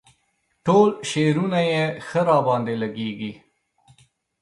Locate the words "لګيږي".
2.81-3.33